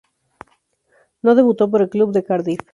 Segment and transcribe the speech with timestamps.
[1.21, 2.61] No debutó por el club de Cardiff.